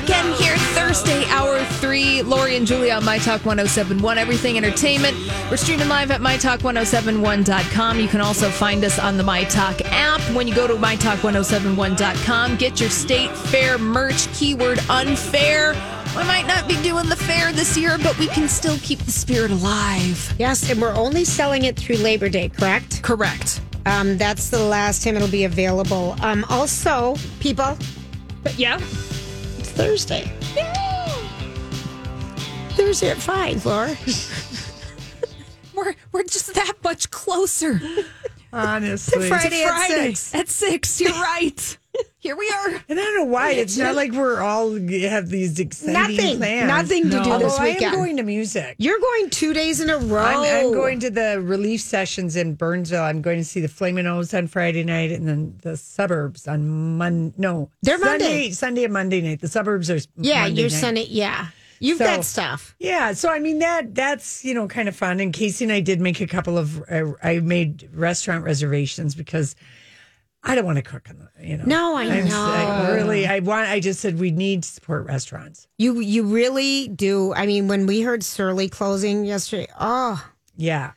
[0.00, 2.22] Weekend here, Thursday, hour three.
[2.22, 5.16] Lori and Julia on My Talk 1071, Everything Entertainment.
[5.50, 7.98] We're streaming live at MyTalk1071.com.
[7.98, 10.20] You can also find us on the My Talk app.
[10.34, 15.72] When you go to MyTalk1071.com, get your state fair merch, keyword unfair.
[16.16, 19.12] We might not be doing the fair this year, but we can still keep the
[19.12, 20.32] spirit alive.
[20.38, 23.02] Yes, and we're only selling it through Labor Day, correct?
[23.02, 23.60] Correct.
[23.86, 26.14] Um, that's the last time it'll be available.
[26.20, 27.76] Um, also, people,
[28.44, 28.78] But yeah.
[29.78, 30.24] It's Thursday.
[32.70, 33.96] Thursday at five, Laura.
[35.74, 37.80] We're, we're just that much closer.
[38.52, 39.28] Honestly.
[39.28, 40.34] Friday at Friday six.
[40.34, 41.00] at six.
[41.00, 41.78] You're right.
[42.20, 42.68] Here we are.
[42.88, 43.52] And I don't know why.
[43.52, 46.38] It's not like we're all have these exciting Nothing.
[46.38, 46.66] plans.
[46.68, 47.94] Nothing to do Although this I am weekend.
[47.94, 48.74] going to music.
[48.78, 50.22] You're going two days in a row.
[50.24, 53.02] I'm, I'm going to the relief sessions in Burnsville.
[53.04, 56.98] I'm going to see the Flaming O's on Friday night, and then the suburbs on
[56.98, 57.34] Monday.
[57.38, 58.50] No, They're Sunday, Monday.
[58.50, 59.40] Sunday and Monday night.
[59.40, 60.80] The suburbs are Yeah, Monday you're night.
[60.80, 61.06] Sunday.
[61.08, 61.46] Yeah,
[61.78, 62.74] you've So- got stuff.
[62.80, 65.20] Yeah, so I mean that that's you know kind of fun.
[65.20, 69.54] And Casey and I did make a couple of uh, I made restaurant reservations because
[70.42, 71.64] I don't want to cook on the you know.
[71.66, 72.94] No, I I'm s- I know.
[72.94, 73.68] really, I want.
[73.68, 75.66] I just said we need to support restaurants.
[75.78, 77.34] You you really do.
[77.34, 80.24] I mean, when we heard Surly closing yesterday, oh,
[80.56, 80.92] Yeah.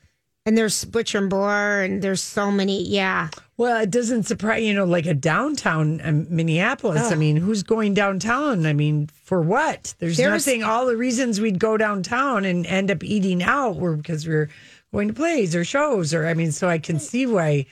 [0.46, 2.84] and there's Butcher and Boar, and there's so many.
[2.88, 7.12] Yeah, Well, it doesn't surprise you know, like a downtown um, Minneapolis.
[7.12, 8.66] I mean, who's going downtown?
[8.68, 9.96] I mean, for what?
[10.00, 10.64] There's There's- nothing.
[10.64, 14.50] All the reasons we'd go downtown and end up eating out were because we were
[14.94, 17.66] going to plays or shows, or I mean, so I can see why.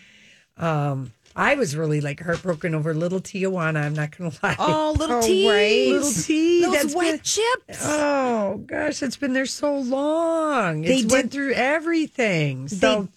[0.57, 3.83] Um, I was really like heartbroken over Little Tijuana.
[3.85, 4.55] I'm not going to lie.
[4.59, 5.49] Oh, little Oh, tea.
[5.49, 5.93] right.
[5.93, 6.61] Little T.
[6.63, 7.79] Those that's wet been- chips.
[7.85, 10.81] Oh gosh, it's been there so long.
[10.81, 12.67] They It's did- went through everything.
[12.67, 13.07] So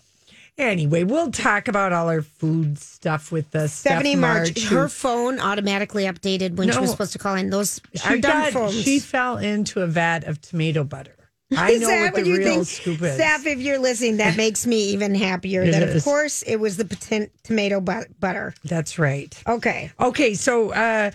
[0.56, 5.40] anyway, we'll talk about all our food stuff with the Stephanie March, who- her phone
[5.40, 7.50] automatically updated when she was supposed to call in.
[7.50, 8.70] Those she are got-.
[8.72, 11.16] She fell into a vat of tomato butter.
[11.56, 12.66] I know what the you real think?
[12.66, 13.14] scoop is.
[13.14, 15.62] Steph, if you're listening, that makes me even happier.
[15.62, 18.54] It that of course it was the poten- tomato but- butter.
[18.64, 19.34] That's right.
[19.46, 19.90] Okay.
[20.00, 21.10] Okay, so uh,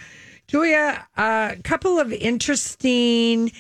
[0.47, 3.51] Julia, a couple of interesting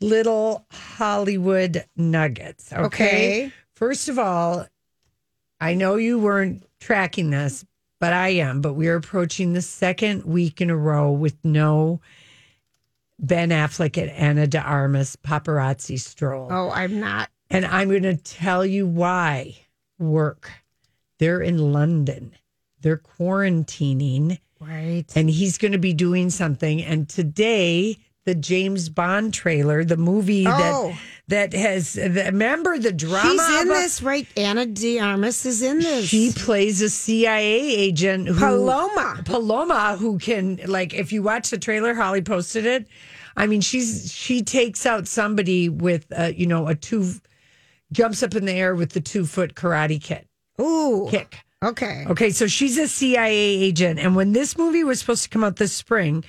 [0.00, 2.72] little Hollywood nuggets.
[2.72, 2.84] Okay?
[2.84, 3.52] Okay.
[3.74, 4.66] First of all,
[5.60, 7.64] I know you weren't tracking this,
[8.00, 8.60] but I am.
[8.60, 12.00] But we are approaching the second week in a row with no
[13.22, 16.48] Ben Affleck and Ana de Armas paparazzi stroll.
[16.50, 17.30] Oh, I'm not.
[17.50, 19.56] And I'm going to tell you why.
[19.98, 20.50] Work.
[21.18, 22.32] They're in London.
[22.80, 25.04] They're quarantining Right.
[25.16, 26.82] and he's going to be doing something.
[26.82, 30.50] And today, the James Bond trailer, the movie Oh.
[30.90, 30.98] that
[31.32, 33.30] that has the, remember the drama.
[33.30, 34.26] She's in about- this, right?
[34.36, 36.06] Ana De Armas is in this.
[36.06, 39.22] She plays a CIA agent who Paloma.
[39.24, 42.86] Paloma, who can like if you watch the trailer, Holly posted it.
[43.36, 47.14] I mean, she's she takes out somebody with uh, you know a two
[47.90, 50.26] jumps up in the air with the two foot karate kit
[50.60, 51.08] Ooh.
[51.10, 51.38] kick.
[51.62, 52.04] Okay.
[52.08, 54.00] Okay, so she's a CIA agent.
[54.00, 56.24] And when this movie was supposed to come out this spring,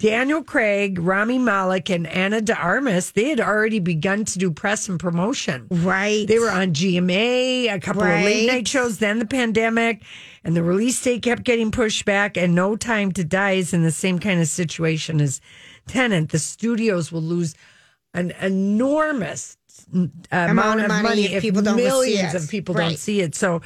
[0.00, 4.88] Daniel Craig, Rami Malek, and Ana de Armas, they had already begun to do press
[4.88, 5.66] and promotion.
[5.70, 6.26] Right.
[6.26, 8.54] They were on GMA, a couple of late Right.
[8.56, 10.02] night shows, then the pandemic,
[10.42, 12.38] and the release date kept getting pushed back.
[12.38, 15.38] And No Time to Die is in the same kind of situation as
[15.86, 16.30] Tenet.
[16.30, 17.54] The studios will lose
[18.14, 19.58] an enormous
[19.94, 22.42] uh, amount, of money, if, people don't millions it.
[22.42, 22.88] of people Right.
[22.88, 23.34] don't see it.
[23.34, 23.60] So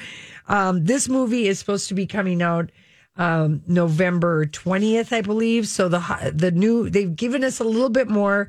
[0.49, 2.71] um, this movie is supposed to be coming out
[3.17, 5.69] um, November twentieth, I believe.
[5.69, 8.49] So the the new they've given us a little bit more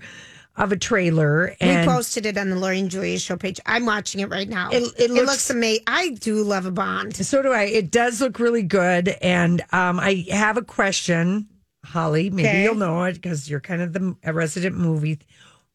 [0.57, 1.55] of a trailer.
[1.59, 3.59] We And posted it on the Lori and Julia show page.
[3.65, 4.69] I'm watching it right now.
[4.71, 5.83] It- it looks- amazing.
[5.85, 7.13] I do love a Bond.
[7.15, 7.63] so do I.
[7.63, 9.09] It does look really good.
[9.21, 11.49] And um, I have a question,
[11.83, 12.29] Holly.
[12.29, 12.63] Maybe Okay.
[12.63, 15.19] you'll know it because you're kind of the a resident movie.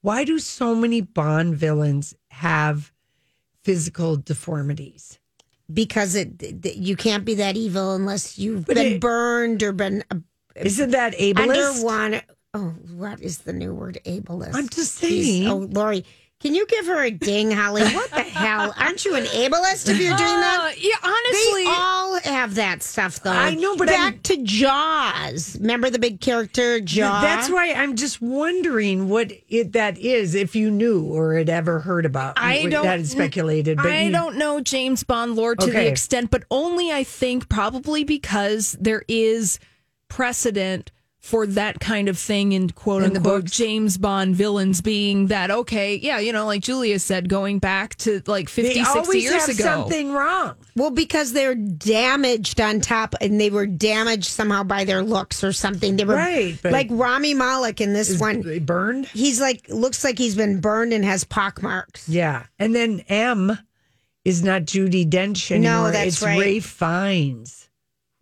[0.01, 2.91] Why do so many Bond villains have
[3.63, 5.20] physical deformities?
[5.73, 6.43] Because it,
[6.77, 10.17] you can't be that evil unless you've But been it- burned or been uh,
[10.57, 11.39] Isn't that ableist?
[11.39, 12.23] under one.
[12.53, 13.99] Oh, what is the new word?
[14.05, 14.55] Ableist.
[14.55, 15.25] I'm just Jeez.
[15.25, 15.49] saying.
[15.49, 16.05] Oh, Lori,
[16.41, 17.83] can you give her a ding, Holly?
[17.83, 18.75] What the hell?
[18.79, 20.73] Aren't you an ableist if you're doing that?
[20.73, 23.31] Uh, yeah, honestly, They all have that stuff, though.
[23.31, 25.59] I know, but back I'm- to Jaws.
[25.61, 27.23] Remember the big character Jaws?
[27.23, 30.35] That's why I'm just wondering what it that is.
[30.35, 33.77] If you knew or had ever heard about, I don't- that is speculated.
[33.77, 37.49] But I you- don't know James Bond lore to the extent, but only I think
[37.49, 39.59] probably because there is
[40.09, 40.91] precedent
[41.23, 43.53] for that kind of thing in quote In unquote books.
[43.57, 48.23] James Bond villains being that okay, yeah, you know, like Julia said, going back to
[48.27, 49.65] like 50, They 60 always years have ago.
[49.65, 50.55] something wrong.
[50.77, 55.53] Well, because they're damaged on top, and they were damaged somehow by their looks or
[55.53, 55.97] something.
[55.97, 58.41] They were Right, like Rami Malek in this Is one.
[58.41, 59.07] they burned?
[59.07, 62.09] He's like looks like he's been burned and has pock marks.
[62.09, 63.59] Yeah, and then M
[64.25, 65.91] is not Judi Dench anymore.
[65.93, 66.39] that's it's right.
[66.41, 67.69] Ralph Fiennes.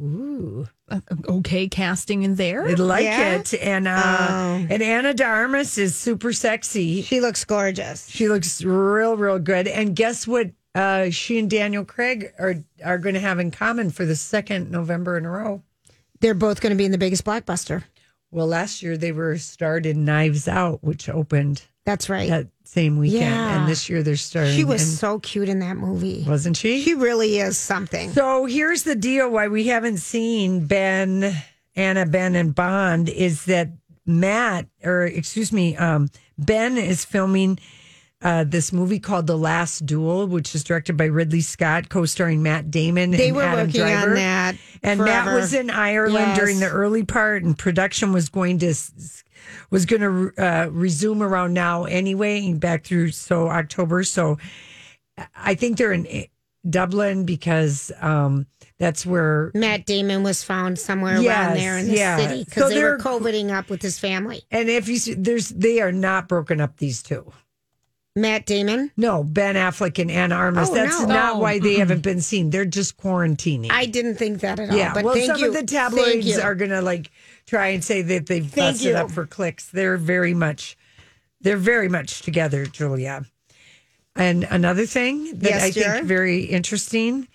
[0.01, 2.67] Ooh, Uh, okay casting in there.
[2.67, 3.35] I like Yeah?
[3.37, 3.53] it.
[3.55, 4.67] And uh, Oh.
[4.71, 7.03] and Ana de Armas is super sexy.
[7.03, 8.09] She looks gorgeous.
[8.09, 9.67] She looks real, real good.
[9.67, 10.51] And guess what?
[10.75, 14.71] Uh, she and Daniel Craig are are going to have in common for the second
[14.71, 15.63] November in a row.
[16.21, 17.83] They're both going to be in the biggest blockbuster.
[18.31, 22.29] Well, last year they were starred in Knives Out, which opened That's right.
[22.29, 23.59] that same weekend, Yeah.
[23.61, 24.55] and this year they're starting.
[24.55, 26.25] she was in- so cute in that movie.
[26.29, 26.83] wasn't she?
[26.83, 28.13] She really is something.
[28.13, 31.35] So here's the deal: why we haven't seen Ben,
[31.75, 33.71] Anna, Ben, and Bond is that
[34.05, 37.59] Matt, or excuse me, um, Ben is filming
[38.21, 42.69] uh, this movie called The Last Duel, which is directed by Ridley Scott, co-starring Matt
[42.71, 43.13] Damon.
[43.13, 44.09] They and were Adam working Driver.
[44.11, 46.39] on that and Matt was in Ireland Yes.
[46.39, 48.75] during the early part, and production was going to
[49.71, 54.05] was going to uh, resume around now anyway, back through so October.
[54.05, 54.39] So
[55.37, 56.27] I think they're in
[56.69, 58.47] Dublin because um,
[58.79, 59.51] that's where.
[59.55, 62.17] Matt Damon was found somewhere Yes, around there in the yeah.
[62.17, 64.43] city because So they were coveting up with his family.
[64.51, 66.77] And if you see, there's they are not broken up.
[66.77, 67.33] These two.
[68.17, 68.91] Matt Damon.
[68.97, 70.69] No, Ben Affleck and Ana Armas.
[70.71, 71.07] Oh, That's no.
[71.07, 72.51] not Oh, why they haven't been seen.
[72.51, 73.69] They're just quarantining.
[73.71, 74.77] I didn't think that at all.
[74.77, 75.49] Yeah, but well, some you.
[75.49, 77.11] of the tabloids are going to like
[77.47, 78.97] try and say that they've Thank busted you.
[78.97, 79.69] up for clicks.
[79.71, 80.77] They're very much,
[81.41, 83.25] they're very much together, Julia.
[84.17, 85.93] And another thing that Yes, I dear.
[85.95, 87.29] think very interesting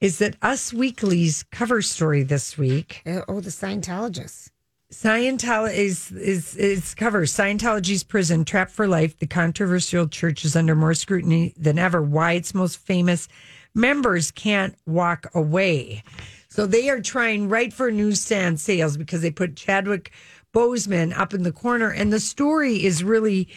[0.00, 3.02] is that Us Weekly's cover story this week.
[3.04, 4.48] Uh, Oh, the Scientologists.
[4.92, 9.16] Scientology is is is cover Scientology's prison trapped for life.
[9.18, 12.02] The controversial church is under more scrutiny than ever.
[12.02, 13.28] Why its most famous
[13.72, 16.02] members can't walk away.
[16.48, 20.10] So they are trying right for newsstand sales because they put Chadwick
[20.52, 23.48] Boseman up in the corner, and the story is really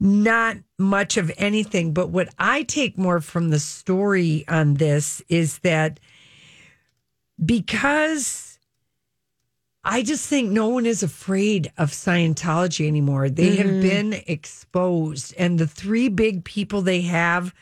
[0.00, 1.92] not much of anything.
[1.92, 6.00] But what I take more from the story on this is that
[7.44, 8.49] because
[9.82, 13.30] I just think no one is afraid of Scientology anymore.
[13.30, 17.54] They have been exposed, and the three big people they have.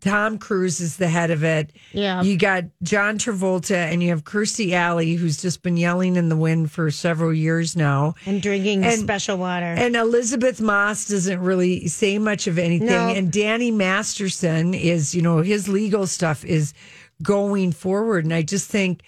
[0.00, 1.72] Tom Cruise is the head of it.
[1.92, 2.20] Yeah.
[2.22, 6.36] You got John Travolta and you have Kirstie Alley, who's just been yelling in the
[6.36, 8.14] wind for several years now.
[8.26, 9.64] And drinking And- special water.
[9.64, 12.88] And Elisabeth Moss doesn't really say much of anything.
[12.88, 13.08] No.
[13.08, 16.74] And Danny Masterson is, you know, his legal stuff is
[17.22, 18.24] going forward.
[18.24, 19.02] And I just think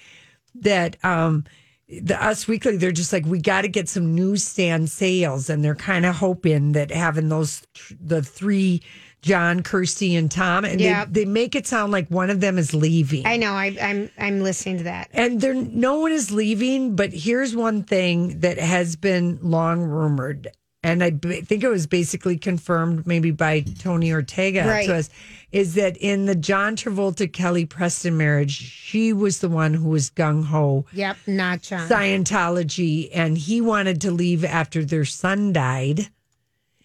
[0.54, 1.44] that um
[1.88, 5.48] the Us Weekly, they're just like, we got to get some newsstand sales.
[5.48, 7.62] And they're kind of hoping that having those,
[8.00, 8.82] the three,
[9.22, 11.04] John, Kirstie, and Tom, and Yeah.
[11.04, 13.26] they, they make it sound like one of them is leaving.
[13.26, 13.52] I know.
[13.52, 15.08] I, I'm I'm listening to that.
[15.12, 16.94] And there, no one is leaving.
[16.96, 20.48] But here's one thing that has been long rumored,
[20.86, 24.86] and I b- think it was basically confirmed maybe by Tony Ortega Right.
[24.86, 25.10] to us,
[25.50, 30.10] is that in the John Travolta Kelly Preston marriage, she was the one who was
[30.10, 31.88] gung ho Yep, not John.
[31.88, 36.08] Scientology, and he wanted to leave after their son died.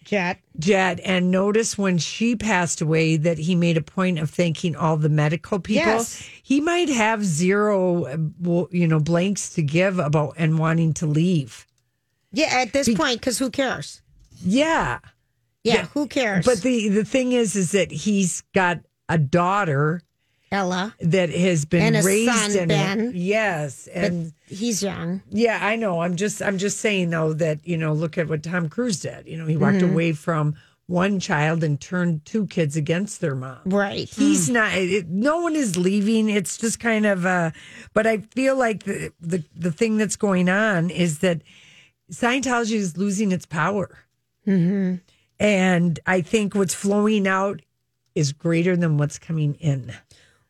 [0.04, 0.40] Jet.
[0.58, 4.96] Jet, and notice when she passed away that he made a point of thanking all
[4.96, 5.84] the medical people.
[5.86, 6.28] Yes.
[6.42, 11.66] He might have zero, uh, you know, blanks to give about and wanting to leave.
[12.32, 14.02] Yeah, at this point, because who cares?
[14.44, 14.98] Yeah,
[15.64, 15.86] Yeah, Yeah.
[15.94, 16.44] who cares?
[16.46, 20.02] but the the thing is, is that he's got a daughter,
[20.50, 20.94] Ella.
[21.00, 23.12] that has been And raised son, in Ben.
[23.14, 25.22] Yes, But and he's young.
[25.30, 26.00] yeah, I know.
[26.00, 29.26] I'm just I'm just saying though that you know look at what Tom Cruise did.
[29.26, 29.92] You know, he walked Mm-hmm.
[29.92, 30.54] away from
[30.86, 33.58] one child and turned two kids against their mom.
[33.64, 34.08] Right.
[34.08, 34.74] He's not.
[34.74, 36.28] It, no one is leaving.
[36.28, 37.24] It's just kind of.
[37.24, 37.52] Uh,
[37.94, 41.40] but I feel like the, the the thing that's going on is that
[42.12, 43.98] Scientology is losing its power,
[44.46, 44.96] Mm-hmm.
[45.38, 47.60] and I think what's flowing out
[48.14, 49.92] is greater than what's coming in.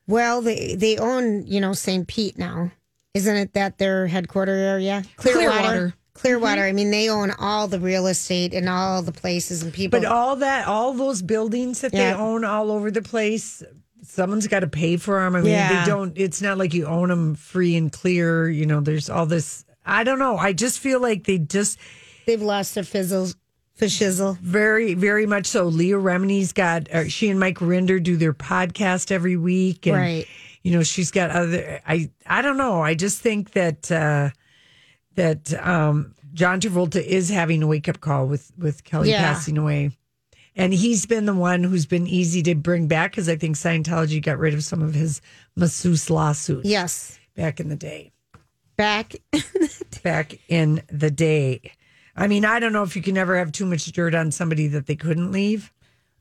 [0.06, 2.06] Well, they they own, you know, St.
[2.08, 2.72] Pete now.
[3.14, 5.04] Isn't it that their headquarter area?
[5.16, 5.94] Clearwater.
[6.14, 6.62] Clearwater.
[6.62, 10.00] I mean, they own all the real estate and all the places and people.
[10.00, 12.14] But all that, all those buildings that Yeah.
[12.14, 13.62] they own all over the place,
[14.02, 15.36] someone's got to pay for them.
[15.36, 15.84] I mean, Yeah.
[15.84, 16.12] they don't.
[16.16, 18.48] It's not like you own them free and clear.
[18.48, 19.64] You know, there's all this.
[19.84, 20.36] I don't know.
[20.36, 21.78] I just feel like they just
[22.26, 23.30] They've lost their fizzle,
[23.78, 24.38] fishizzle.
[24.38, 25.64] very, very much so.
[25.64, 26.90] Leah Remini's got.
[26.90, 30.26] Uh, she and Mike Rinder do their podcast every week, and Right.
[30.62, 31.80] you know she's got other.
[31.86, 32.80] I I don't know.
[32.80, 34.30] I just think that uh,
[35.16, 39.20] that um, John Travolta is having a wake up call with with Kelly Yeah.
[39.22, 39.90] passing away.
[40.54, 44.22] And he's been the one who's been easy to bring back because I think Scientology
[44.22, 45.22] got rid of some of his
[45.56, 47.18] masseuse lawsuits Yes.
[47.34, 48.12] back in the day.
[48.76, 49.14] Back.
[50.02, 51.72] Back in the day.
[52.16, 54.68] I mean, I don't know if you can ever have too much dirt on somebody
[54.68, 55.72] that they couldn't leave.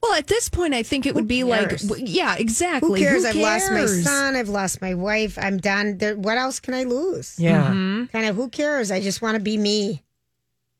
[0.01, 3.03] Well, at this point, I think it would be like, yeah, exactly.
[3.03, 3.41] Who exactly.
[3.41, 3.63] cares?
[3.67, 4.35] I've lost my son.
[4.35, 5.37] I've lost my wife.
[5.37, 5.97] I'm done.
[5.99, 7.39] There, what else can I lose?
[7.39, 7.67] Yeah.
[8.11, 8.89] Kind of, who cares?
[8.89, 10.01] I just want to be me.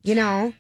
[0.02, 0.54] You know?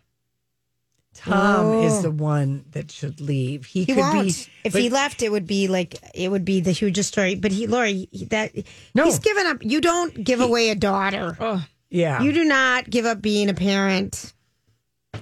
[1.13, 1.85] Tom Oh.
[1.85, 2.11] is the oh.
[2.11, 3.65] one that should leave.
[3.65, 4.23] He, He could won't.
[4.27, 4.29] be.
[4.63, 7.35] if but- he left, it would be like it would be the hugest story.
[7.35, 8.51] But he, Lori, he- that
[8.95, 9.05] No.
[9.05, 9.57] he's given up.
[9.61, 11.35] You don't give away a daughter.
[11.39, 11.63] Oh.
[11.89, 14.33] yeah, You do not give up being a parent.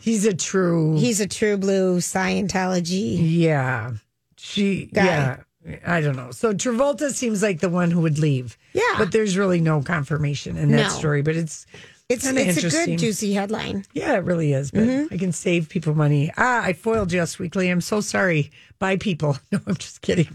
[0.02, 0.98] he's a true.
[0.98, 3.18] He's a true blue Scientology.
[3.20, 3.92] yeah,
[4.38, 4.86] she.
[4.94, 5.04] Guy.
[5.06, 5.38] Yeah,
[5.86, 6.32] I don't know.
[6.32, 8.58] So Travolta seems like the one who would leave.
[8.74, 8.84] Yeah.
[8.98, 10.90] but there's really no confirmation in that No.
[10.90, 11.22] story.
[11.22, 11.66] But it's
[12.10, 13.86] It's kinda it's a good juicy headline.
[13.94, 14.72] Yeah, it really is.
[14.72, 15.14] But Mm-hmm.
[15.14, 16.32] I can save people money.
[16.38, 17.70] Ah, I foiled you us weekly.
[17.70, 18.50] I'm so sorry.
[18.80, 19.38] Bye, people.
[19.52, 20.28] No, I'm just kidding.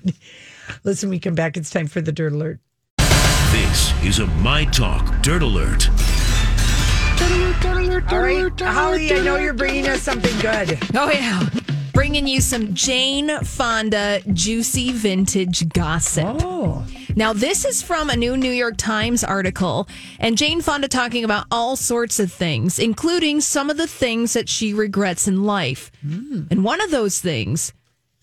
[0.84, 1.56] Listen, we come back.
[1.56, 2.60] It's time for the dirt alert.
[3.50, 5.88] This is a My Talk Dirt Alert.
[8.12, 10.78] All right, Holly, I know you're bringing us something good.
[10.94, 11.40] Oh, yeah.
[11.94, 16.24] Bringing you some Jane Fonda juicy vintage gossip.
[16.40, 16.84] Oh,
[17.14, 21.46] Now, this is from a new New York Times article, and Jane Fonda talking about
[21.52, 25.92] all sorts of things, including some of the things that she regrets in life.
[26.02, 26.42] Hmm.
[26.50, 27.72] And one of those things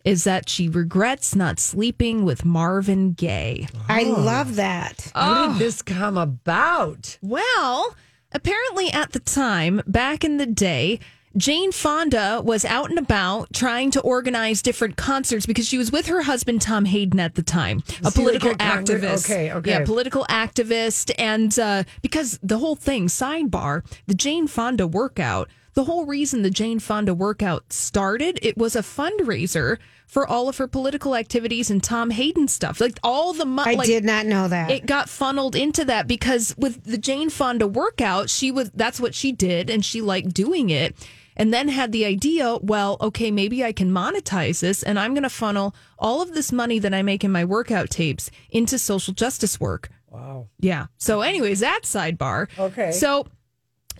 [0.03, 3.67] is that she regrets not sleeping with Marvin Gaye.
[3.87, 5.11] I love that.
[5.15, 5.53] how Oh.
[5.53, 7.17] did this come about?
[7.21, 7.95] Well,
[8.33, 10.99] apparently at the time, back in the day,
[11.37, 16.07] Jane Fonda was out and about trying to organize different concerts because she was with
[16.07, 19.25] her husband Tom Hayden at the time, a Was he like political a activist.
[19.25, 19.69] okay, okay.
[19.71, 25.49] Yeah, political activist, and uh, because the whole thing, sidebar, the Jane Fonda workout.
[25.73, 30.57] The whole reason the Jane Fonda workout started, it was a fundraiser for all of
[30.57, 32.81] her political activities and Tom Hayden stuff.
[32.81, 33.71] Like all the money.
[33.71, 34.69] I like, did not know that.
[34.69, 39.15] it got funneled into that because with the Jane Fonda workout, she was that's what
[39.15, 40.93] she did and she liked doing it.
[41.35, 45.23] And then had the idea, well, okay, maybe I can monetize this and I'm going
[45.23, 49.13] to funnel all of this money that I make in my workout tapes into social
[49.13, 49.89] justice work.
[50.09, 50.49] Wow.
[50.59, 50.87] Yeah.
[50.97, 52.47] So, anyways, that sidebar.
[52.59, 52.91] Okay.
[52.91, 53.27] So,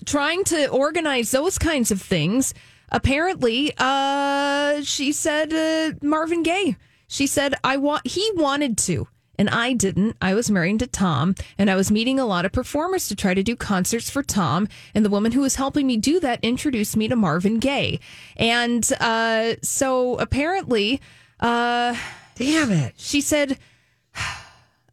[0.06, 2.54] trying to organize those kinds of things.
[2.90, 6.76] Apparently, uh, she said uh, Marvin Gaye.
[7.08, 8.06] She said I want.
[8.08, 9.08] He wanted to,
[9.42, 10.16] and I didn't.
[10.22, 13.34] I was married to Tom, and I was meeting a lot of performers to try
[13.34, 14.68] to do concerts for Tom.
[14.94, 18.00] And the woman who was helping me do that introduced me to Marvin Gaye,
[18.38, 21.02] and uh, so apparently,
[21.40, 21.96] uh,
[22.36, 22.94] Damn it.
[22.98, 23.58] she said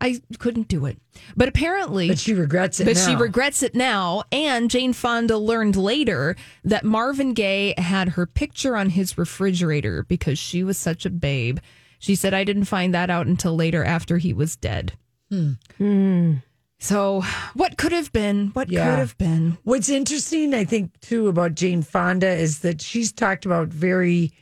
[0.01, 0.99] I couldn't do it.
[1.37, 4.23] But apparently, But she regrets it but she regrets it now.
[4.33, 10.39] And Jane Fonda learned later that Marvin Gaye had her picture on his refrigerator because
[10.39, 11.59] she was such a babe.
[11.99, 14.93] She said, I didn't find that out until later after he was dead.
[15.31, 15.53] Hmm.
[15.77, 16.35] Hmm.
[16.81, 17.23] So,
[17.55, 18.49] what could have been?
[18.49, 18.89] What Yeah.
[18.89, 19.59] could have been?
[19.65, 24.33] What's interesting, I think, too, about Jane Fonda is that she's talked about very,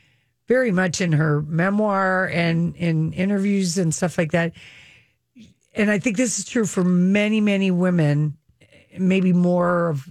[0.47, 4.53] very much in her memoir and in interviews and stuff like that.
[5.75, 8.37] And I think this is true for many, many women,
[8.99, 10.07] maybe more of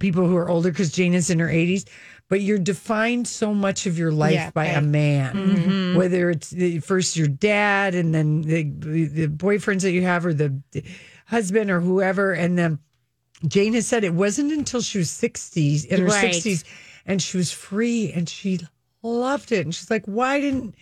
[0.00, 1.84] people who are older because Jane is in her 80s.
[2.34, 4.84] But you're defined so much of your life Yeah, by a right.
[4.84, 5.96] man, mm-hmm.
[5.96, 10.34] whether it's the, first your dad and then the, the boyfriends that you have or
[10.34, 10.52] the
[11.26, 12.32] husband or whoever.
[12.32, 12.80] And then
[13.46, 16.34] Jane has said it wasn't until she was 60s, in her Right.
[16.34, 16.64] 60s,
[17.06, 18.58] and she was free and she
[19.02, 19.64] loved it.
[19.64, 20.74] And she's like, why didn't,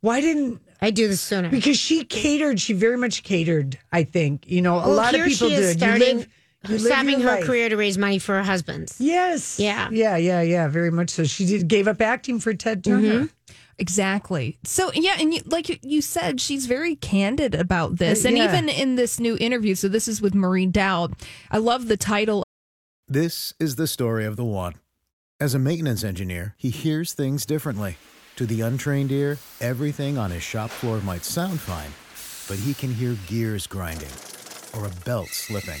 [0.00, 1.48] why didn't I do this sooner.
[1.48, 2.58] because she catered.
[2.60, 3.78] She very much catered.
[3.92, 5.60] I think you know a Well, lot of people she do.
[5.62, 5.74] is.
[5.74, 6.28] You starting, live-
[6.68, 7.44] you live stopping her life.
[7.44, 9.00] career to raise money for her husband's.
[9.00, 9.58] Yes.
[9.58, 9.88] Yeah.
[9.90, 10.16] Yeah.
[10.16, 10.42] Yeah.
[10.42, 10.68] Yeah.
[10.68, 11.24] Very much so.
[11.24, 13.28] She did gave up acting for Ted Turner.
[13.78, 14.58] Exactly.
[14.64, 18.38] So yeah, and you, like you- you said, she's very candid about this, Uh, and
[18.38, 18.44] yeah.
[18.44, 19.74] even in this new interview.
[19.74, 21.14] So this is with Maureen Dowd.
[21.50, 22.44] I love the title.
[23.08, 24.74] This is the story of the one.
[25.40, 27.96] As a maintenance engineer, he hears things differently.
[28.36, 31.90] To the untrained ear, everything on his shop floor might sound fine,
[32.48, 34.08] but he can hear gears grinding
[34.74, 35.80] or a belt slipping.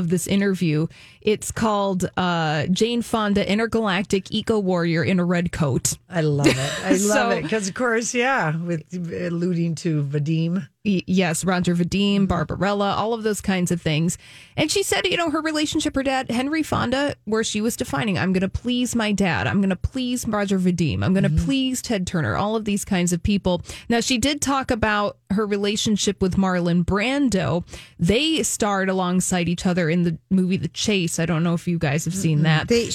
[0.00, 0.88] Of this interview.
[1.20, 5.96] It's called uh, Jane Fonda, Intergalactic Eco Warrior in a Red Coat.
[6.08, 6.56] I love it.
[6.84, 10.66] I love So- it because, of course, yeah, with alluding to Vadim.
[10.84, 12.24] Y- Yes, Roger Vadim, mm-hmm.
[12.24, 14.16] Barbarella, all of those kinds of things.
[14.56, 18.18] And she said, you know, her relationship, her dad, Henry Fonda, where she was defining,
[18.18, 19.46] I'm going to please my dad.
[19.46, 21.04] I'm going to please Roger Vadim.
[21.04, 21.44] I'm going to mm-hmm.
[21.44, 23.60] please Ted Turner, all of these kinds of people.
[23.90, 27.66] Now, she did talk about her relationship with Marlon Brando.
[27.98, 31.18] They starred alongside each other in the movie The Chase.
[31.18, 32.68] I don't know if you guys have seen that.
[32.68, 32.90] They,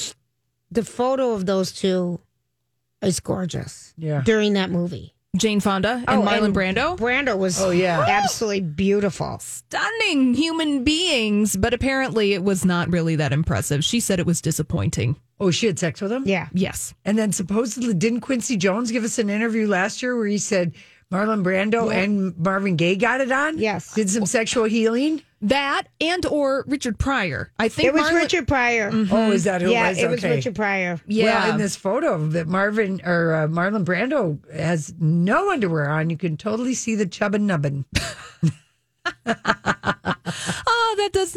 [0.72, 2.20] the photo of those two
[3.02, 3.94] is gorgeous.
[3.98, 4.22] Yeah.
[4.22, 5.15] During that movie.
[5.36, 6.98] Jane Fonda and Oh, Marlon and Brando.
[6.98, 8.06] Brando was Oh, yeah.
[8.08, 9.38] absolutely beautiful.
[9.40, 13.84] stunning human beings, but apparently it was not really that impressive.
[13.84, 15.18] She said it was disappointing.
[15.40, 16.24] Oh, she had sex with him?
[16.26, 16.48] Yeah.
[16.54, 16.94] Yes.
[17.04, 20.74] And then supposedly, didn't Quincy Jones give us an interview last year where he said
[21.16, 23.58] Marlon Brando and Marvin Gaye got it on?
[23.58, 23.94] Yes.
[23.94, 25.22] Did some sexual healing?
[25.42, 27.52] That and or Richard Pryor.
[27.60, 28.90] I think It was Marlon- Richard Pryor.
[29.12, 29.98] Oh, is that who yeah, it was?
[30.00, 30.36] it was Okay.
[30.36, 31.00] Richard Pryor.
[31.08, 31.26] Yeah.
[31.46, 36.18] Well, in this photo that Marvin or uh, Marlon Brando has no underwear on, you
[36.18, 37.86] can totally see the chubbin nubbin.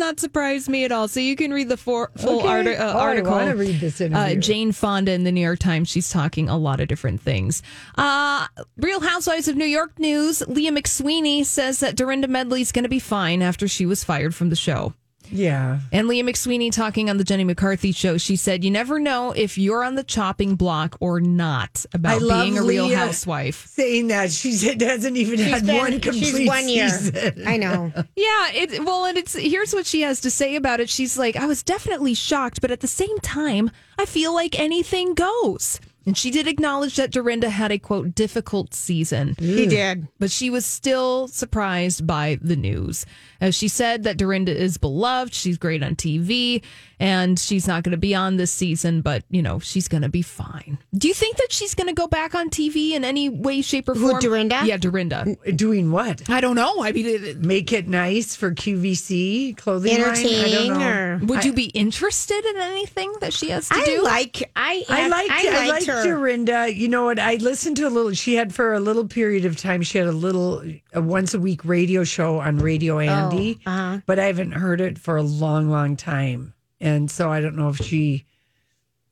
[0.08, 1.06] Not surprise me at all.
[1.06, 2.48] So you can read the for, full Okay.
[2.48, 3.30] arti- uh, Oh, I article.
[3.32, 4.36] wanna read this Uh, interview.
[4.40, 5.90] Jane Fonda in the New York Times.
[5.90, 7.62] She's talking a lot of different things.
[7.98, 8.46] Uh,
[8.78, 10.42] Real Housewives of New York news.
[10.48, 14.48] Leah McSweeney says that Dorinda Medley's going to be fine after she was fired from
[14.48, 14.94] the show.
[15.30, 15.80] Yeah.
[15.92, 19.58] And Leah McSweeney talking on the Jenny McCarthy show, she said, "You never know if
[19.58, 23.66] you're on the chopping block or not about I love being a real Leah housewife."
[23.66, 26.88] Saying that she hasn't even had been- one complete she's one year.
[26.88, 27.44] season.
[27.46, 27.92] I know.
[28.16, 30.88] Yeah, it well, and it's here's what she has to say about it.
[30.90, 35.14] She's like, "I was definitely shocked, but at the same time, I feel like anything
[35.14, 39.34] goes." And she did acknowledge that Dorinda had a quote difficult season.
[39.38, 40.08] He did.
[40.18, 43.04] but she was still surprised by the news.
[43.42, 46.62] As she said that Dorinda is beloved, she's great on TV,
[47.00, 50.08] and she's not going to be on this season, but you know she's going to
[50.08, 50.78] be fine.
[50.94, 53.88] Do you think that she's going to go back on TV in any way, shape,
[53.88, 54.02] or form?
[54.04, 54.20] Who, form?
[54.22, 54.62] Dorinda?
[54.64, 55.36] Yeah, Dorinda.
[55.54, 56.28] Doing what?
[56.28, 56.82] I don't know.
[56.82, 60.00] I mean, it- Make it nice for QVC clothing line?
[60.00, 60.88] I don't Entertaining know.
[60.88, 64.02] or would you be interested in anything that she has to I do?
[64.02, 66.04] like I I liked I I, liked liked her.
[66.04, 66.72] Dorinda.
[66.74, 67.18] You know what?
[67.18, 68.12] I listened to a little.
[68.12, 69.82] She had for a little period of time.
[69.82, 74.00] She had a little a once a week radio show on Radio Andy, uh-huh.
[74.06, 77.68] but I haven't heard it for a long, long time, and so I don't know
[77.68, 78.24] if she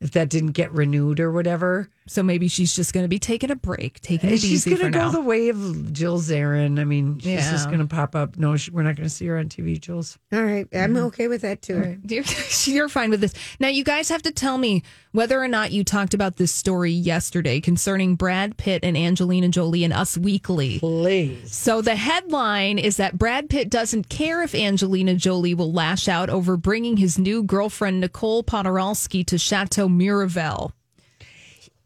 [0.00, 1.90] if that didn't get renewed or whatever.
[2.08, 4.78] So maybe she's just going to be taking a break, taking it She's easy She's
[4.78, 5.10] going to go now.
[5.10, 6.78] the way of Jill Zarin.
[6.78, 7.50] I mean, she's Yeah.
[7.50, 8.36] just going to pop up.
[8.36, 10.16] No, she, we're not going to see her on TV, Jules.
[10.32, 11.98] All right, I'm okay with that too.
[12.08, 12.22] You're,
[12.64, 13.34] you're fine with this.
[13.58, 16.92] Now, you guys have to tell me whether or not you talked about this story
[16.92, 20.78] yesterday concerning Brad Pitt and Angelina Jolie and Us Weekly.
[20.78, 21.52] Please.
[21.56, 26.30] So, the headline is that Brad Pitt doesn't care if Angelina Jolie will lash out
[26.30, 30.70] over bringing his new girlfriend, Nicole Poturalski, to Chateau Miraval.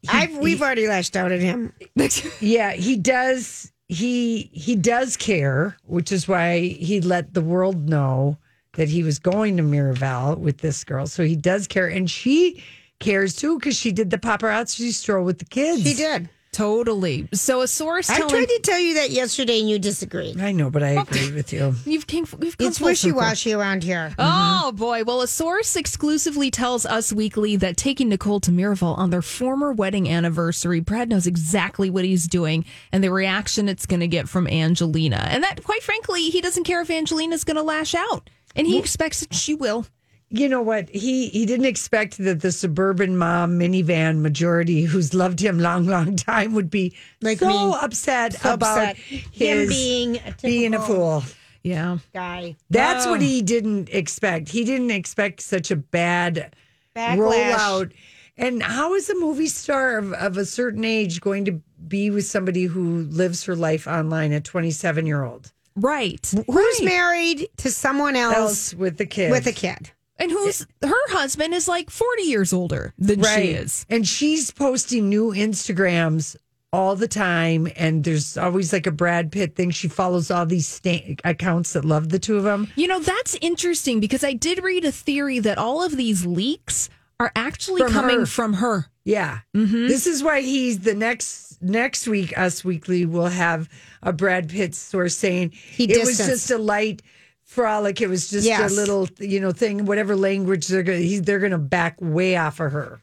[0.09, 1.73] I've we've already lashed out at him.
[2.41, 3.73] Yeah, he does.
[3.89, 8.39] He he does care, which is why he let the world know
[8.75, 11.07] that he was going to Miraval with this girl.
[11.07, 12.63] So he does care, and she
[13.01, 15.83] cares too because she did the paparazzi stroll with the kids.
[15.83, 16.29] She did.
[16.53, 17.29] Totally.
[17.33, 20.41] So a source I tried to tell you that yesterday and you disagreed.
[20.41, 21.77] I know, but I agree with you.
[21.85, 23.21] you've came you've come It's full wishy circle.
[23.21, 24.13] washy around here.
[24.19, 25.05] Oh boy.
[25.05, 29.73] Well, a source exclusively tells Us Weekly that taking Nicole to Miraval on their former
[29.73, 34.29] wedding anniversary, Brad knows exactly what he's doing and the reaction it's going to get
[34.29, 35.25] from Angelina.
[35.31, 38.29] And that, quite frankly, he doesn't care if Angelina's going to lash out.
[38.57, 39.87] And he expects that she will.
[40.33, 40.89] You know what?
[40.91, 46.15] He he didn't expect that the suburban mom minivan majority who's loved him long, long
[46.17, 47.77] time would be Like so me.
[47.83, 48.97] upset So about upset.
[48.97, 51.25] Him his being a being a typical- fool.
[51.63, 51.99] Yeah.
[52.15, 52.57] Guy.
[52.71, 53.23] That's what oh.
[53.23, 54.49] he didn't expect.
[54.49, 56.55] He didn't expect such a bad
[56.97, 57.19] Backlash.
[57.19, 57.93] rollout.
[58.39, 62.25] And how is a movie star of, of a certain age going to be with
[62.25, 65.53] somebody who lives her life online, a 27 year old?
[65.77, 66.33] Right.
[66.47, 69.31] Who's married to someone else, Else with the kids.
[69.31, 69.91] with a kid?
[70.21, 73.87] And who's her husband is like 40 years older than she is.
[73.89, 76.37] And she's posting new Instagrams
[76.73, 77.67] all the time.
[77.75, 79.71] And there's always like a Brad Pitt thing.
[79.71, 82.71] She follows all these sta- accounts that love the two of them.
[82.77, 86.89] You know, that's interesting because I did read a theory that all of these leaks
[87.19, 88.27] are actually From coming her.
[88.27, 88.87] from her.
[89.05, 89.41] Yeah.
[89.57, 89.89] Mm-hmm.
[89.89, 93.69] This is why he's the next next week Us Weekly will have
[94.03, 97.03] a Brad Pitt source saying He it was just a light
[97.51, 98.01] frolic.
[98.01, 98.71] It was just Yes.
[98.71, 99.85] a little you know thing.
[99.85, 103.01] Whatever language they're going, they're going to back way off of her,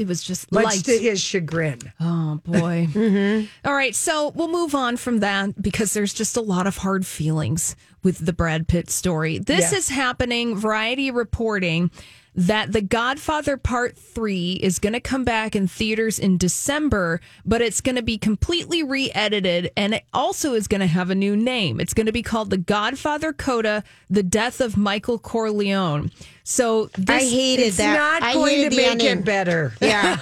[0.00, 0.84] It was just much light.
[0.86, 1.78] to his chagrin.
[2.00, 2.88] Oh boy.
[2.94, 3.46] Mm-hmm.
[3.68, 7.04] All right, so we'll move on from that because there's just a lot of hard
[7.06, 9.38] feelings with the Brad Pitt story.
[9.38, 9.78] This Yeah.
[9.78, 10.56] is happening.
[10.56, 11.90] Variety reporting
[12.34, 17.60] that The Godfather Part 3 is going to come back in theaters in December, but
[17.60, 21.14] it's going to be completely re edited and it also is going to have a
[21.14, 21.80] new name.
[21.80, 26.10] It's going to be called The Godfather Coda The Death of Michael Corleone.
[26.50, 27.96] So this, I hated It's that.
[27.96, 29.72] not I going hated to make it better.
[29.80, 30.16] Yeah.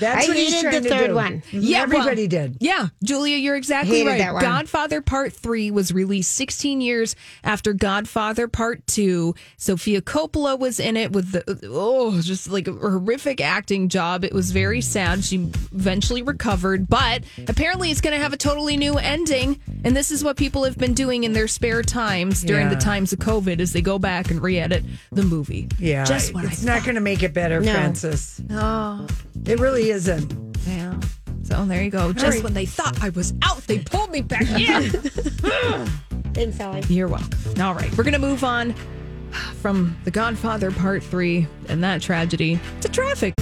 [0.00, 1.14] That's I what he's hated trying the to third do.
[1.14, 1.40] one.
[1.42, 1.60] Mm-hmm.
[1.62, 2.56] Yeah, everybody well, did.
[2.60, 4.18] Yeah, Julia, you're exactly Hated right.
[4.18, 4.42] that one.
[4.42, 7.14] Godfather Part 3 was released 16 years
[7.44, 9.34] after Godfather Part 2.
[9.56, 14.24] Sofia Coppola was in it with the oh, just like a horrific acting job.
[14.24, 15.22] It was very sad.
[15.24, 15.36] She
[15.72, 20.24] eventually recovered, but apparently it's going to have a totally new ending, and this is
[20.24, 22.74] what people have been doing in their spare times during Yeah.
[22.74, 25.67] the times of COVID as they go back and re-edit the movie.
[25.78, 27.72] Yeah, Just what it's I not going to make it better, No.
[27.72, 28.40] Francis.
[28.50, 29.06] Oh,
[29.46, 30.56] It really isn't.
[30.66, 30.98] yeah.
[31.44, 32.12] So there you go.
[32.12, 32.42] Just right.
[32.44, 34.90] when they thought I was out, they pulled me back in.
[36.34, 36.90] Thanks.
[36.90, 37.60] You're welcome.
[37.60, 38.74] All right, we're going to move on
[39.60, 43.34] from The Godfather Part 3 and that tragedy to traffic.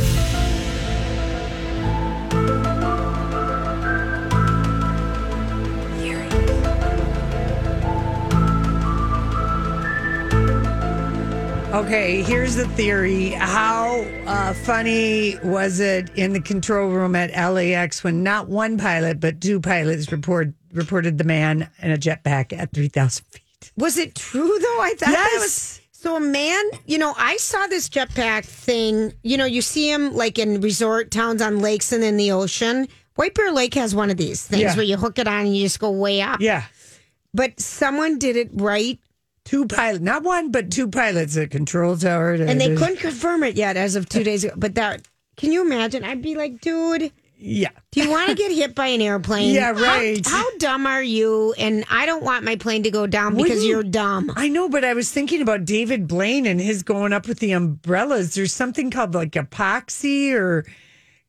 [11.76, 13.30] Okay, here's the theory.
[13.32, 19.20] How uh, funny was it in the control room at LAX when not one pilot
[19.20, 23.72] but two pilots report, reported the man in a jetpack at 3,000 feet?
[23.76, 24.80] Was it true though?
[24.80, 25.42] I thought that Yes.
[25.42, 29.12] was so a man, you know, I saw this jetpack thing.
[29.22, 32.88] You know, you see him like in resort towns on lakes and in the ocean.
[33.16, 34.74] White Bear Lake has one of these things Yeah.
[34.76, 36.40] where you hook it on and you just go way up.
[36.40, 36.64] Yeah,
[37.34, 38.98] But someone did it right
[39.46, 42.34] two pilots, not one but two pilots at control tower.
[42.34, 44.52] and they couldn't confirm it yet as of two days ago.
[44.56, 46.04] But that can you imagine?
[46.04, 49.54] I'd be like, dude, Yeah, do you want to get hit by an airplane?
[49.54, 50.26] Yeah, right.
[50.26, 51.54] How, dumb are you?
[51.58, 54.32] And I don't want my plane to go down because you're dumb.
[54.36, 57.52] I know, but I was thinking about David Blaine and his going up with the
[57.52, 58.34] umbrellas.
[58.34, 60.64] There's something called like epoxy or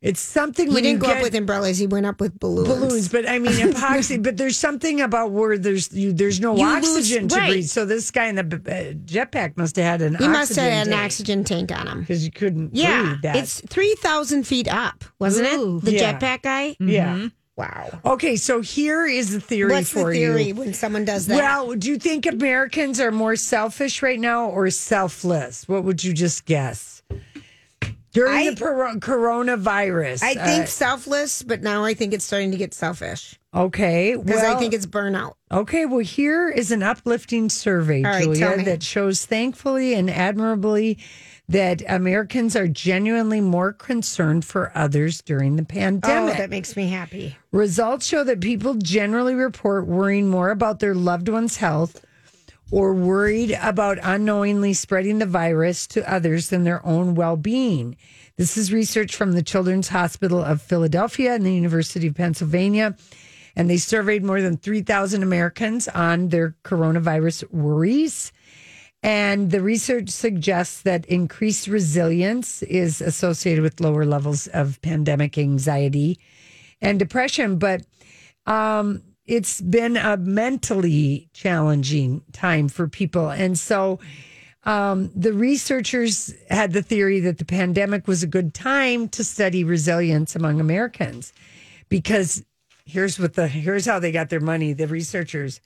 [0.00, 1.78] it's something He didn't go get up with umbrellas.
[1.78, 2.68] He went up with balloons.
[2.68, 4.22] balloons, but I mean epoxy.
[4.22, 7.50] but there's something about where there's you, there's no You lose- oxygen to right.
[7.50, 7.64] breathe.
[7.66, 10.86] So this guy in the uh, jetpack must have had an He must have had
[10.86, 12.00] an oxygen tank on him.
[12.00, 13.36] because you couldn't Yeah, breathe that.
[13.36, 15.78] it's three thousand feet up, wasn't Ooh.
[15.78, 15.84] it?
[15.86, 16.18] The Yeah.
[16.18, 16.76] jetpack guy.
[16.78, 17.28] yeah.
[17.56, 17.98] Wow.
[18.04, 20.54] Okay, so here is the theory What's for the theory you.
[20.54, 21.34] when someone does that?
[21.38, 25.66] Well, do you think Americans are more selfish right now or selfless?
[25.66, 26.97] What would you just guess?
[28.12, 32.50] During I- the poro- coronavirus, I think uh, selfless, but now I think it's starting
[32.52, 34.16] to get selfish okay.
[34.16, 35.34] because well, I think it's burnout.
[35.50, 40.98] Okay, well, here is an uplifting survey, right, Julia, that shows thankfully and admirably
[41.48, 46.04] that Americans are genuinely more concerned for others during the pandemic.
[46.04, 46.36] Oh, pandemic.
[46.36, 47.36] that makes me happy.
[47.52, 52.04] Results show that people generally report worrying more about their loved one's health
[52.70, 57.96] or worried about unknowingly spreading the virus to others than their own well being.
[58.36, 62.96] This is research from the Children's Hospital of Philadelphia and the University of Pennsylvania.
[63.56, 68.32] And they surveyed more than 3,000 Americans on their coronavirus worries.
[69.02, 76.18] And the research suggests that increased resilience is associated with lower levels of pandemic anxiety
[76.80, 77.82] and depression, but
[78.46, 83.28] um, it's been a mentally challenging time for people.
[83.28, 84.00] And so
[84.64, 89.64] um, the researchers had the theory that the pandemic was a good time to study
[89.64, 91.32] resilience among Americans
[91.90, 92.42] because
[92.86, 95.60] here's what the here's how they got their money the researchers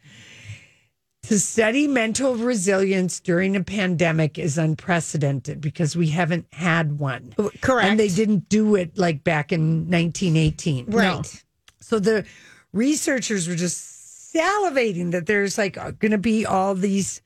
[1.22, 7.32] to study mental resilience during a pandemic is unprecedented because we haven't had one.
[7.60, 7.88] Correct.
[7.88, 10.86] And they didn't do it like back in 1918.
[10.86, 11.44] Right.
[11.78, 12.26] So the
[12.72, 17.20] researchers were just salivating that there's like going to be all these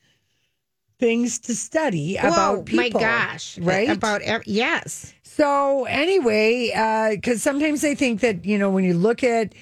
[0.98, 3.00] things to study Whoa, about people.
[3.00, 3.58] my gosh.
[3.58, 3.88] Right?
[3.88, 5.12] About, yes.
[5.22, 6.70] So anyway,
[7.14, 9.54] because sometimes they think that you know when you look at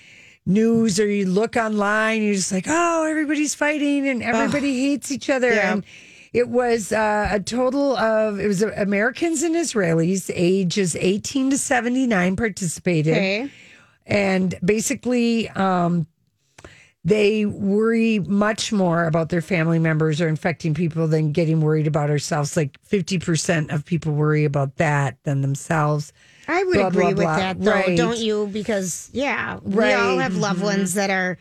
[0.47, 5.29] news or you look online, you're just like, oh, everybody's fighting and everybody hates each
[5.29, 5.53] other.
[5.53, 5.73] Yeah.
[5.73, 5.85] And
[6.33, 12.37] it was uh, a total of it was Americans and Israelis, ages 18 to 79,
[12.37, 13.51] participated, Okay.
[14.07, 15.49] And basically.
[15.51, 16.07] Um,
[17.07, 22.09] they worry much more about their family members or infecting people than getting worried about
[22.09, 22.57] ourselves.
[22.57, 26.15] Like 50% of people worry about that than themselves.
[26.49, 27.37] I would Blah, agree blah, with blah.
[27.37, 27.95] that, though, Right.
[27.95, 28.47] don't you?
[28.51, 30.65] Because yeah, we all have loved Mm-hmm.
[30.67, 31.37] ones that are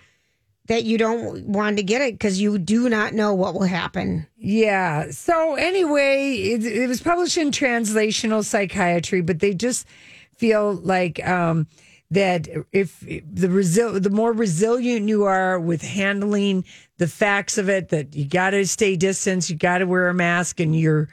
[0.68, 4.28] that you don't want to get it because you do not know what will happen.
[4.38, 5.12] Yeah.
[5.12, 9.88] So anyway, it, it was published in Translational Psychiatry, but they just
[10.36, 11.68] feel like um,
[12.14, 16.64] that if the resil- the more resilient you are with handling
[16.98, 20.14] the facts of it, that you got to stay distance, you got to wear a
[20.14, 21.10] mask, and you're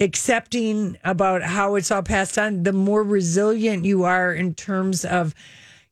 [0.00, 5.34] accepting about how it's all passed on, the more resilient you are in terms of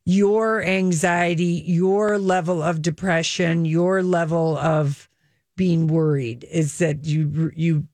[0.05, 5.09] your anxiety, your level of depression, your level of
[5.55, 6.45] being worried.
[6.51, 7.87] Is that you you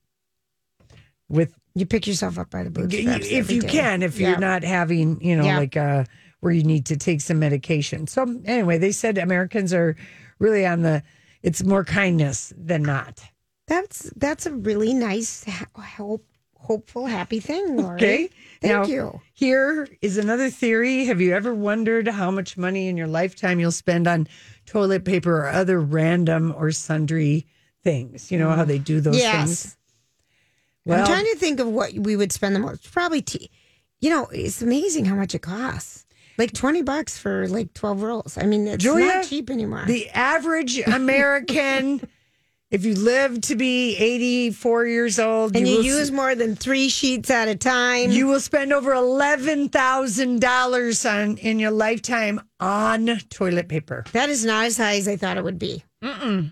[1.30, 3.68] with You pick yourself up by the bootstraps if you day.
[3.70, 4.30] can if Yeah.
[4.32, 5.58] you're not having you know Yeah.
[5.58, 6.04] like uh
[6.40, 9.96] where you need to take some medication so anyway they said americans are
[10.40, 11.02] really on the
[11.44, 13.22] it's more kindness than not
[13.68, 15.44] That's that's a really nice,
[15.76, 17.96] hope, hopeful, happy thing, Lori.
[17.96, 18.30] okay
[18.62, 19.22] Thank Now, you.
[19.34, 23.72] here is another theory have you ever wondered how much money in your lifetime you'll
[23.72, 24.28] spend on
[24.66, 27.46] toilet paper or other random or sundry
[27.84, 29.34] things you know how they do those Yes.
[29.64, 29.77] things
[30.88, 32.92] well I'm trying to think of what we would spend the most.
[32.92, 33.52] Probably, tea.
[34.00, 36.06] you know, it's amazing how much it costs.
[36.38, 38.38] Like twenty bucks for like twelve rolls.
[38.38, 39.86] I mean, it's Julia, not cheap anymore.
[39.88, 42.08] The average American,
[42.72, 46.90] if you live to be 84 years old, and you, will, use more than three
[46.90, 48.12] sheets at a time.
[48.12, 54.04] you will spend over $11,000 on in your lifetime on toilet paper.
[54.12, 55.84] that is not as high as I thought it would be.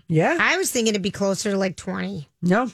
[0.08, 0.36] Yeah.
[0.40, 2.28] I was thinking it'd be closer to like twenty.
[2.42, 2.70] No.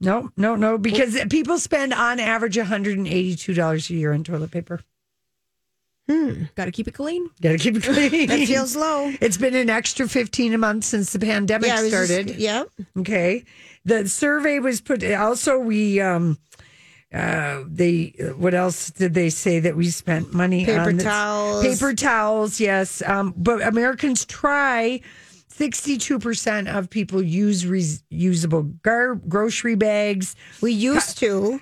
[0.00, 4.80] No, no, no, because people spend on average $182 a year on toilet paper.
[6.08, 6.44] Hmm.
[6.54, 7.30] Got to keep it clean.
[7.40, 8.28] Got to keep it clean.
[8.28, 9.12] That feels low.
[9.20, 12.36] It's been an extra 15 a month since the pandemic I was just- started.
[12.36, 12.68] yep.
[12.98, 13.44] Okay.
[13.84, 16.38] The survey was put also we um
[17.12, 20.96] uh they what else did they say that we spent money Paper on?
[20.96, 21.64] That's- towels.
[21.66, 23.02] Paper towels, yes.
[23.04, 25.00] Um but Americans try
[25.58, 31.60] 62% of people use reusable gar- grocery bags, We used to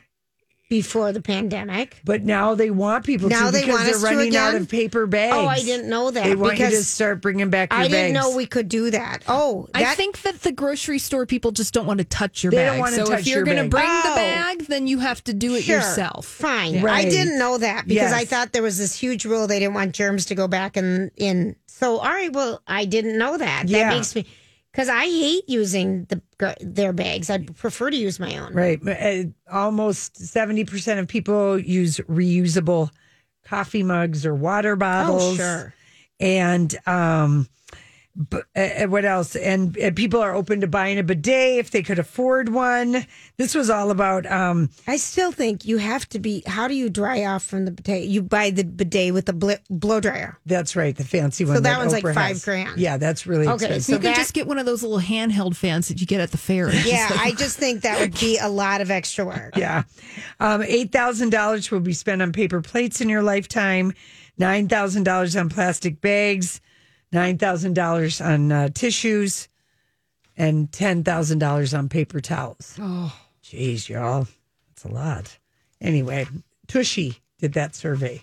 [0.71, 2.01] before the pandemic.
[2.05, 4.55] but now they want people Now to they because want they're us to running out
[4.57, 5.37] of paper bags.
[5.37, 7.85] Oh, I didn't know that They want you to because start bringing back your I
[7.87, 8.27] didn't bags.
[8.31, 9.23] know we could do that.
[9.29, 12.51] Oh, I that- think that the grocery store people just don't want to touch your
[12.51, 12.71] They bag.
[12.73, 13.71] don't want to so touch if you're your going to bag.
[13.71, 14.03] bring Oh.
[14.11, 15.77] the bag, then you have to do it Sure.
[15.77, 16.27] yourself.
[16.27, 16.81] Fine.
[16.83, 17.07] Right.
[17.07, 18.29] I didn't know that because I Yes.
[18.29, 21.11] thought there was this huge rule they didn't want germs to go back in.
[21.17, 21.55] in.
[21.75, 23.69] So, all right, well, I didn't know that.
[23.69, 23.91] Yeah.
[23.91, 24.25] That makes me
[24.71, 26.23] because I hate using the
[26.61, 27.31] their bags.
[27.31, 28.55] I prefer to use my own.
[28.55, 28.79] Right.
[28.87, 32.91] Uh, almost 70% of people use reusable
[33.45, 35.33] coffee mugs or water bottles.
[35.33, 35.75] Oh, sure.
[36.21, 37.49] And um,
[38.55, 39.35] uh, what else?
[39.35, 43.07] And, and people are open to buying a bidet if they could afford one.
[43.39, 46.43] This was all about um, I still think you have to be.
[46.47, 48.05] How do you dry off from the bidet?
[48.05, 50.39] You buy the bidet with the bl- blow dryer.
[50.47, 51.57] that's right, the fancy one.
[51.57, 52.45] So that one's like five has.
[52.45, 52.79] grand.
[52.79, 53.83] Yeah, that's really Okay, expensive.
[53.85, 56.21] so you could that- just get one of those little handheld fans that you get
[56.21, 56.71] at the fair.
[56.85, 59.57] Yeah, I just think that would be a lot of extra work.
[59.65, 59.85] Yeah.
[60.39, 63.93] Um, $8,000 will be spent on paper plates in your lifetime,
[64.41, 66.61] $9,000 on plastic bags,
[67.15, 69.49] $9,000 on uh, tissues,
[70.37, 72.77] and $10,000 on paper towels.
[72.81, 74.27] Oh, jeez, y'all.
[74.69, 75.39] That's a lot.
[75.81, 76.27] Anyway,
[76.67, 78.21] Tushy did that survey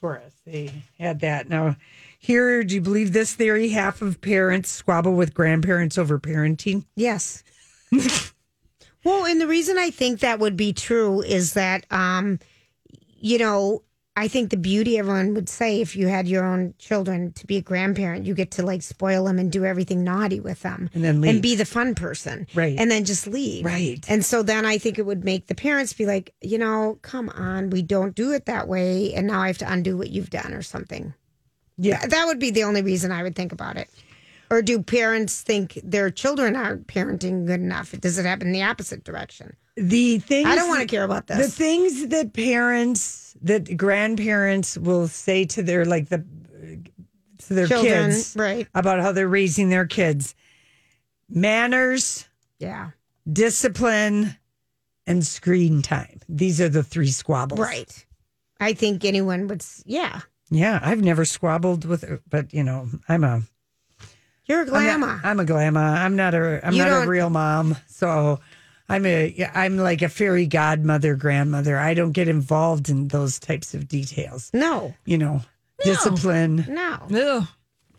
[0.00, 0.32] for us.
[0.46, 1.48] They had that.
[1.48, 1.76] Now,
[2.18, 3.70] here, do you believe this theory?
[3.70, 6.84] Half of parents squabble with grandparents over parenting.
[6.94, 7.42] Yes.
[9.04, 12.38] well, and the reason I think that would be true is that, um,
[13.18, 13.82] you know,
[14.16, 17.56] I think the beauty everyone would say if you had your own children to be
[17.56, 21.02] a grandparent, you get to like spoil them and do everything naughty with them And
[21.02, 21.30] then leave.
[21.32, 22.46] and be the fun person.
[22.54, 22.76] Right.
[22.78, 23.64] And then just leave.
[23.64, 24.04] Right.
[24.08, 27.28] And so then I think it would make the parents be like, you know, come
[27.30, 29.12] on, we don't do it that way.
[29.14, 31.12] And now I have to undo what you've done or something.
[31.76, 31.98] Yeah.
[31.98, 33.90] Th- That would be the only reason I would think about it.
[34.48, 37.90] Or do parents think their children aren't parenting good enough?
[38.00, 39.56] Does it happen in the opposite direction?
[39.76, 45.08] The things I don't want to care about The things that parents, that grandparents will
[45.08, 46.24] say to their like the
[47.38, 48.68] to their Children, kids right.
[48.74, 50.34] about how they're raising their kids.
[51.28, 52.26] Manners,
[52.58, 52.90] yeah.
[53.30, 54.36] discipline,
[55.06, 56.20] and screen time.
[56.28, 57.58] These are the three squabbles.
[57.60, 58.06] Right.
[58.60, 60.20] I think anyone would, yeah.
[60.50, 63.42] Yeah, I've never squabbled with, but you know, I'm a
[64.46, 65.06] You're a I'm glamour.
[65.06, 65.80] not- I'm a glamour.
[65.80, 66.60] I'm not a.
[66.66, 67.76] I'm You not a real mom.
[67.88, 68.40] So
[68.88, 69.32] I'm a.
[69.36, 71.78] yeah, I'm like a fairy godmother, grandmother.
[71.78, 74.50] I don't get involved in those types of details.
[74.52, 75.40] no, You know,
[75.82, 76.66] discipline.
[76.68, 76.98] no.
[77.14, 77.48] Ugh.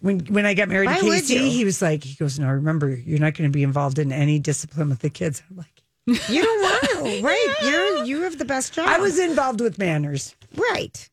[0.01, 2.47] When when I got married Why to would Casey, he was like, he goes, "No,
[2.49, 5.81] remember, you're not going to be involved in any discipline with the kids." I'm like,
[6.29, 7.21] You don't want to.
[7.23, 7.55] Right.
[7.63, 8.87] You're, you have the best job.
[8.87, 10.35] I was involved with manners.
[10.55, 11.09] Right.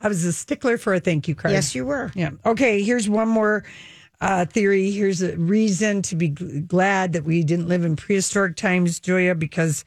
[0.00, 1.52] I was a stickler for a thank you card.
[1.52, 2.12] Yes, you were.
[2.14, 2.30] Yeah.
[2.44, 2.82] Okay.
[2.84, 3.64] Here's one more
[4.20, 4.90] uh, theory.
[4.90, 9.84] Here's a reason to be glad that we didn't live in prehistoric times, Joya, because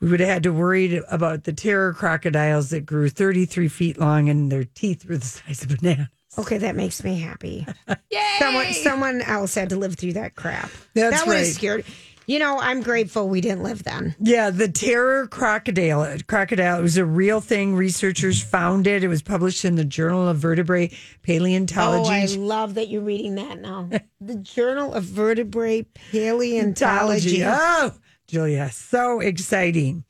[0.00, 4.28] we would have had to worry about the terror crocodiles that grew 33 feet long
[4.28, 6.08] and their teeth were the size of bananas.
[6.38, 7.66] Okay, that makes me happy.
[8.10, 8.36] Yay!
[8.38, 10.70] Someone, someone else had to live through that crap.
[10.94, 11.54] That's that would have right.
[11.54, 11.84] scared.
[12.26, 14.14] You know, I'm grateful we didn't live then.
[14.20, 16.18] Yeah, the terror crocodile.
[16.26, 16.78] Crocodile.
[16.78, 17.74] It was a real thing.
[17.74, 19.02] Researchers found it.
[19.02, 22.10] It was published in the Journal of Vertebrate Paleontology.
[22.10, 23.88] Oh, I love that you're reading that now.
[24.20, 27.42] the Journal of Vertebrate Paleontology.
[27.44, 27.92] Oh,
[28.28, 30.04] Julia, so exciting.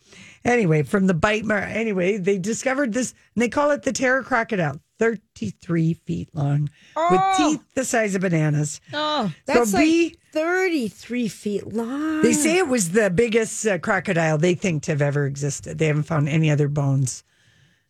[0.45, 1.65] Anyway, from the bite mark.
[1.69, 4.81] Anyway, they discovered this, and they call it the terror crocodile.
[4.99, 6.71] 33 feet long
[7.11, 8.81] with teeth the size of bananas.
[8.93, 12.23] Oh, That's so like 33 feet long.
[12.23, 15.79] They say it was the biggest uh, crocodile they think to have ever existed.
[15.79, 17.25] They haven't found any other bones.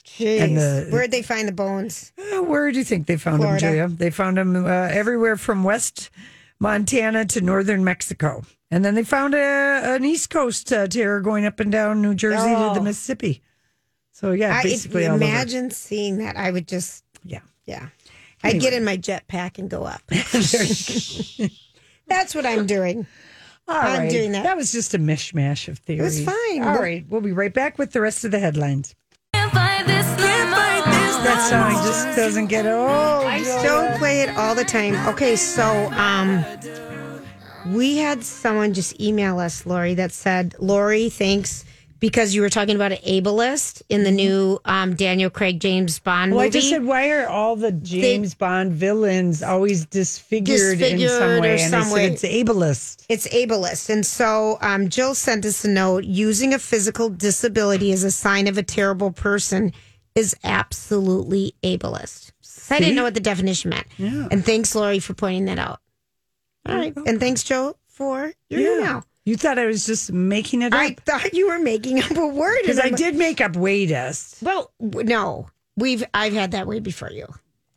[0.05, 0.55] Jeez.
[0.55, 2.13] the- Where'd they find the bones?
[2.19, 3.61] Uh, where do you think they found Florida.
[3.67, 3.89] them, Julia?
[3.89, 6.11] They found them uh, everywhere from West
[6.59, 8.43] Montana to northern Mexico.
[8.71, 9.39] And then they found a,
[9.95, 12.75] an East Coast uh, terror going up and down New Jersey to Oh.
[12.75, 13.43] the Mississippi.
[14.23, 15.25] So, yeah, I basically all over.
[15.25, 16.37] imagine seeing that.
[16.37, 17.41] I would just, Yeah.
[17.67, 17.89] yeah.
[18.45, 20.01] I'd get in my jet pack and go up.
[22.09, 23.07] That's what I'm doing.
[23.69, 24.11] All I'm right.
[24.11, 24.43] doing that.
[24.45, 26.21] That was just a mishmash of theories.
[26.21, 26.63] It was fine.
[26.65, 27.05] All right.
[27.09, 28.95] We'll- be right back with the rest of the headlines.
[29.35, 30.59] Can't fight this no more.
[31.25, 32.91] That song just doesn't get old.
[33.27, 34.95] I still play it all the time.
[35.09, 36.45] Okay, so um
[37.73, 41.65] we had someone just email us, Lori, that said, Lori, thanks
[42.03, 46.33] because you were talking about an ableist in the new um, Daniel Craig James Bond
[46.33, 46.59] Well, movie.
[46.59, 51.31] I just said, why are all the James Bond villains always disfigured, in Disfigured some
[51.31, 51.61] or way?
[51.61, 53.07] And some I said, it's ableist.
[53.09, 53.89] It's ableist.
[53.89, 58.49] And so um, Jill sent us a note using a physical disability as a sign
[58.49, 59.73] of a terrible person
[60.17, 62.33] is absolutely ableist.
[62.69, 63.87] I didn't know what the definition meant.
[63.99, 65.79] And thanks, Lori, for pointing that out.
[66.69, 66.93] All right.
[67.07, 69.05] And thanks, Joe, for your email.
[69.25, 70.81] You thought I was just making it up?
[70.81, 72.59] I thought you were making up a word.
[72.63, 74.43] Because I did make up waitist.
[74.43, 75.49] Well, no.
[75.77, 77.27] We've I've had that way before you.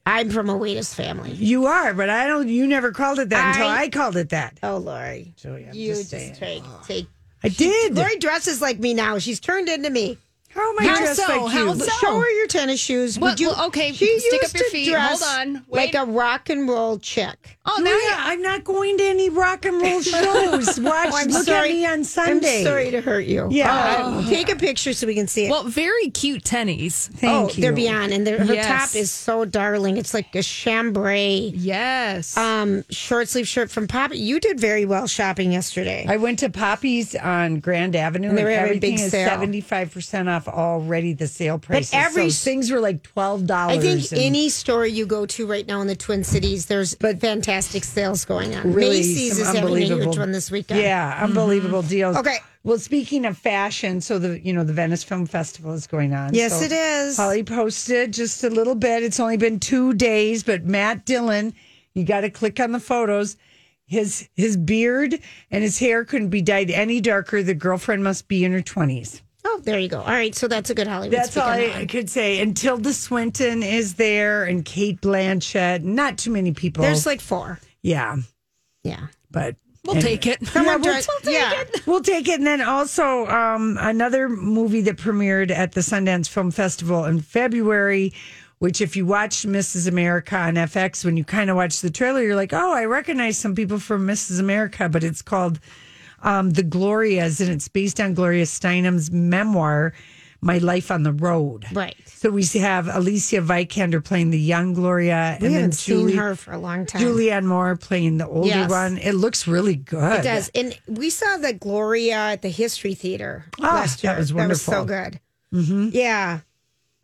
[0.07, 1.31] I'm from a waitist family.
[1.31, 2.47] You are, but I don't.
[2.47, 4.59] You never called it that until I- I called it that.
[4.61, 5.33] Oh, Lori.
[5.45, 6.33] I'm you just just, saying.
[6.35, 7.07] take take
[7.43, 7.95] I did.
[7.95, 9.17] Lori dresses like me now.
[9.19, 10.17] She's turned into me.
[10.55, 11.27] How am I How dressed so?
[11.43, 11.75] like How you?
[11.75, 11.91] so?
[11.99, 13.19] Show her your tennis shoes.
[13.19, 13.49] Well, Would you?
[13.49, 14.89] well, okay, She stick used up your to feet.
[14.89, 15.65] dress Hold on.
[15.67, 15.93] Wait.
[15.93, 17.57] like a rock and roll chick.
[17.65, 20.79] oh, now Julia, I'm not going to any rock and roll shows.
[20.79, 21.69] Watch, Oh, I'm look sorry.
[21.71, 22.59] at me on Sunday.
[22.59, 23.47] I'm sorry to hurt you.
[23.51, 23.97] Yeah.
[24.01, 25.49] Oh, take a picture so we can see it.
[25.51, 27.09] well, very cute tennies.
[27.09, 27.61] Thank oh, you.
[27.61, 28.67] they're beyond, and they're, her Yes.
[28.93, 29.97] top is so darling.
[29.97, 32.37] It's like a chambray Yes.
[32.37, 34.19] um, short sleeve shirt from Poppy.
[34.19, 36.05] You did very well shopping yesterday.
[36.07, 38.99] I went to Poppy's on Grand Avenue, And and, they were having a everything big
[39.05, 39.27] is sale.
[39.27, 41.13] seventy five percent off already.
[41.13, 41.91] The sale prices.
[41.93, 43.77] every- so things were like twelve dollars.
[43.77, 47.19] I think any store you go to right now in the Twin Cities, there's but
[47.19, 48.73] fantastic sales going on.
[48.73, 50.81] really Macy's is having a huge one this weekend.
[50.81, 51.23] Yeah, mm-hmm.
[51.25, 52.17] unbelievable deals.
[52.17, 52.37] Okay.
[52.63, 56.33] Well, speaking of fashion, so the you know the Venice Film Festival is going on.
[56.33, 57.15] Yes, So it is.
[57.15, 59.03] Holly posted just a little bit.
[59.03, 61.53] It's only been two days, but Matt Dillon,
[61.93, 63.37] you got to click on the photos.
[63.85, 65.19] His his beard
[65.51, 67.43] and his hair couldn't be dyed any darker.
[67.43, 69.21] The girlfriend must be in her twenties.
[69.47, 69.99] Oh, there you go.
[69.99, 71.17] All right, so that's a good Hollywood.
[71.17, 72.39] That's all speak on I could say.
[72.41, 75.83] And Tilda Swinton is there, and Cate Blanchett.
[75.83, 76.81] Not too many people.
[76.81, 77.59] There's like four.
[77.81, 78.17] yeah,
[78.83, 79.07] Yeah.
[79.31, 80.43] but We'll take it.
[80.47, 81.61] Someone we'll, we'll take yeah.
[81.61, 81.85] it.
[81.85, 82.39] We'll take it.
[82.39, 88.11] And then also um, another movie that premiered at the Sundance Film Festival in February,
[88.57, 89.87] which if you watched Mrs.
[89.87, 93.37] America on FX, when you kind of watch the trailer, you're like, oh, I recognize
[93.37, 94.39] some people from Mrs.
[94.39, 95.59] America, but it's called
[96.25, 99.93] um, The Glorias, and it's based on Gloria Steinem's memoir,
[100.41, 101.65] My Life on the Road.
[101.71, 101.95] Right.
[102.05, 106.17] So we have Alicia Vikander playing the young Gloria, We and then haven't Julie, seen
[106.17, 107.01] her for a long time.
[107.01, 108.69] Julianne Moore playing the older Yes.
[108.69, 108.97] one.
[108.97, 110.19] It looks really good.
[110.19, 110.49] It does.
[110.55, 114.13] And we saw the Gloria at the History Theater Ah, last year.
[114.13, 114.71] that was wonderful.
[114.73, 115.11] That was so wonderful.
[115.11, 115.19] good.
[115.53, 115.89] Mm-hmm.
[115.95, 116.39] Yeah.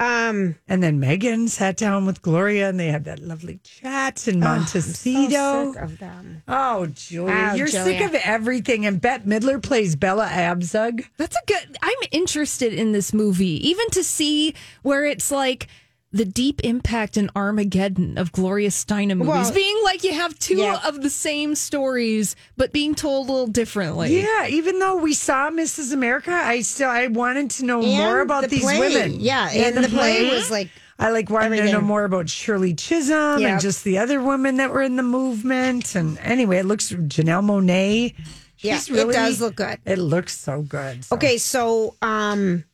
[0.01, 4.35] Um, And then Meghan sat down with Gloria and they had that lovely chat in
[4.35, 5.73] so Montecito.
[5.73, 6.41] sick of them.
[6.47, 8.85] oh, Julia, Oh, you're sick of everything.
[8.85, 11.05] And Bette Midler plays Bella Abzug.
[11.17, 11.77] That's a good.
[11.83, 15.67] I'm interested in this movie, even to see where it's like
[16.13, 20.57] the deep impact and Armageddon of Gloria Steinem movies, Well, being like you have two
[20.57, 20.79] yeah.
[20.85, 24.19] of the same stories, but being told a little differently.
[24.21, 25.93] Yeah, even though we saw Mrs.
[25.93, 28.79] America, I still I wanted to know And more about the these play.
[28.79, 29.19] women.
[29.19, 33.39] Yeah, and the play was like I like wanted to know more about Shirley Chisholm
[33.41, 33.49] Yep.
[33.51, 35.95] and just the other women that were in the movement.
[35.95, 38.13] And anyway, it looks Janelle Monáe.
[38.59, 39.79] Yeah, She's it does look good.
[39.85, 41.03] It looks so good.
[41.05, 42.65] So- Okay, so um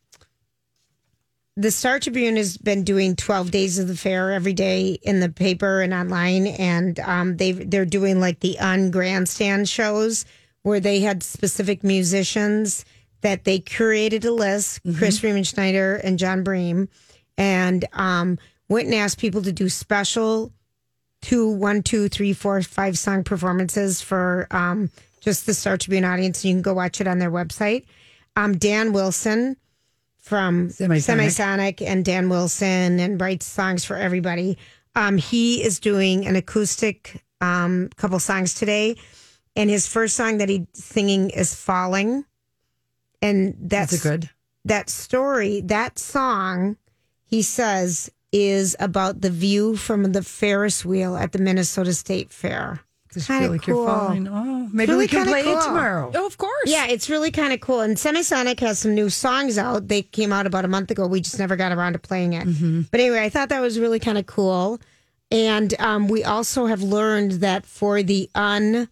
[1.57, 5.29] the Star Tribune has been doing 12 days of the fair every day in the
[5.29, 10.23] paper and online and um they they're doing like the on grandstand shows
[10.61, 12.85] where they had specific musicians
[13.21, 16.87] that they curated a list, Chris Riemenschneider and Jon Bream
[17.37, 18.37] and um
[18.69, 20.53] went and asked people to do special
[21.21, 24.89] two, one, two, three, four, five song performances for um,
[25.19, 26.45] just the Star Tribune audience.
[26.45, 27.85] You can go watch it on their website.
[28.35, 29.57] Um, Dan Wilson
[30.27, 31.05] from Semisonic.
[31.05, 34.57] Semisonic and Dan Wilson and writes songs for everybody.
[34.95, 38.97] Um, he is doing an acoustic um, couple songs today,
[39.55, 42.25] and his first song that he's singing is "Falling,"
[43.21, 44.29] and that's, That's a good.
[44.65, 46.77] that story, that song,
[47.25, 52.81] he says, is about the view from the Ferris wheel at the Minnesota State Fair.
[53.17, 53.85] Just Kinda feel like you're cool.
[53.87, 54.27] falling.
[54.27, 55.61] Oh, maybe really we can kinda it cool.
[55.61, 56.11] tomorrow.
[56.15, 56.53] Oh, of course.
[56.65, 57.81] Yeah, it's really kind of cool.
[57.81, 59.87] And Semisonic has some new songs out.
[59.87, 61.05] They came out about a month ago.
[61.07, 62.47] We just never got around to playing it.
[62.47, 62.81] Mm-hmm.
[62.91, 64.79] But anyway, I thought that was really kind of cool.
[65.29, 68.87] And um, we also have learned that for the un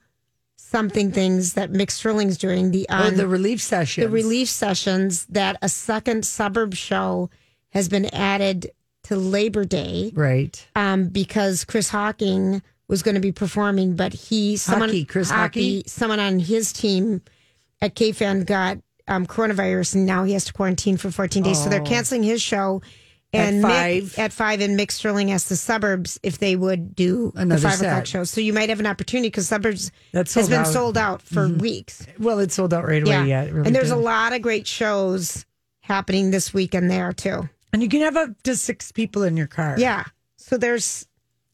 [0.57, 4.03] something things that Mick Sterling's doing, the Oh, un the relief session.
[4.03, 7.29] the relief sessions, that a second suburb show
[7.69, 8.71] has been added
[9.03, 10.65] to Labor Day Right.
[10.75, 15.87] um, because Chris Hawking was going to be performing, but he someone Hawkey, Chris Hawkey?
[15.89, 17.21] someone on his team
[17.81, 18.77] at KFan got
[19.07, 21.63] um, coronavirus, and now he has to quarantine for 14 days.
[21.63, 22.81] So they're canceling his show.
[23.33, 24.03] At And five.
[24.03, 27.69] Mick, at five, and Mick Sterling asked the suburbs if they would do Another the
[27.69, 28.23] five o'clock show.
[28.23, 30.65] So you might have an opportunity because suburbs That's has been out.
[30.65, 30.73] Mm-hmm.
[30.73, 32.05] sold out for weeks.
[32.17, 33.25] Well, it sold out right away.
[33.27, 33.43] Yeah.
[33.43, 33.97] it really and there's did.
[33.97, 35.45] a lot of great shows
[35.81, 37.49] happening this weekend there too.
[37.73, 39.75] And you can have up to six people in your car.
[39.77, 40.05] Yeah.
[40.37, 41.05] So there's,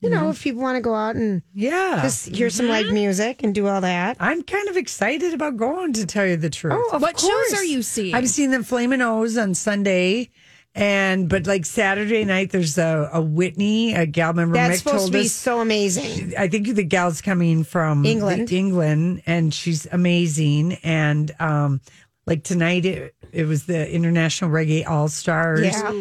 [0.02, 2.00] you know, if people want to go out and Yeah.
[2.02, 4.18] just hear some live music and do all that.
[4.20, 6.74] I'm kind of excited about going to tell you the truth.
[6.76, 7.50] Oh, of what course.
[7.52, 8.16] shows are you seeing?
[8.16, 10.32] I'm seeing the Flamin' Oh's on Sunday.
[10.74, 14.98] And but like Saturday night, there's a, a Whitney, a gal member That's Mick supposed
[15.00, 15.32] told to be us.
[15.34, 16.34] so amazing.
[16.38, 18.52] I think the gal's coming from England.
[18.54, 20.76] England, and she's amazing.
[20.84, 21.82] And um,
[22.26, 25.60] like tonight, it, it was the International Reggae All Stars.
[25.66, 25.92] Yeah.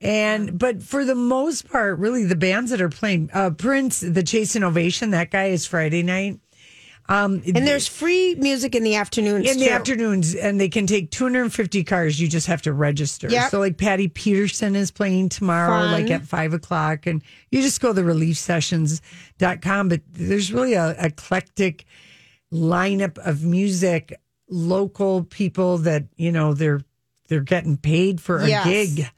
[0.00, 4.22] And but for the most part, really the bands that are playing, uh, Prince, the
[4.22, 6.38] Chase & Ovation, that guy is Friday night.
[7.08, 9.48] Um, And there's free music in the afternoons.
[9.48, 9.70] in the too.
[9.70, 12.20] afternoons, and they can take 250 cars.
[12.20, 13.28] You just have to register.
[13.30, 13.50] Yep.
[13.52, 15.92] So, like Patty Peterson is playing tomorrow, Fun.
[15.92, 17.22] like at five o'clock, and
[17.52, 19.88] you just go to reliefsessions.com.
[19.88, 21.84] But there's really a eclectic
[22.52, 24.12] lineup of music,
[24.48, 26.80] local people that you know they're
[27.28, 28.66] they're getting paid for a Yes.
[28.66, 29.08] gig.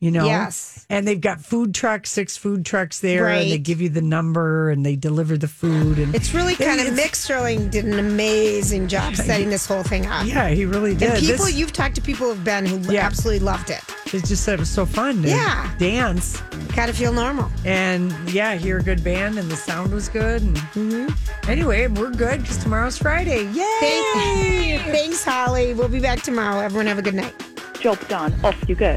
[0.00, 0.86] You know, Yes.
[0.88, 4.70] and they've got food trucks, six food trucks there, and they give you the number
[4.70, 5.98] and they deliver the food.
[5.98, 10.06] And It's really kind of Mick Sterling did an amazing job setting this whole thing
[10.06, 10.24] up.
[10.24, 11.10] Yeah, he really did.
[11.14, 13.04] And people, This- you've talked to people who've been who Yeah.
[13.06, 13.80] absolutely loved it.
[14.14, 15.68] It just said it was so fun to Yeah.
[15.78, 16.40] dance.
[16.68, 17.50] Kind of feel normal.
[17.64, 20.42] And yeah, hear a good band and the sound was good.
[20.42, 21.50] And Mm-hmm.
[21.50, 23.48] anyway, we're good because tomorrow's Friday.
[23.52, 23.64] Yay!
[23.80, 25.74] Thank- Thanks, Holly.
[25.74, 26.60] We'll be back tomorrow.
[26.60, 27.34] Everyone have a good night.
[27.80, 28.32] Job done.
[28.44, 28.96] Off you go.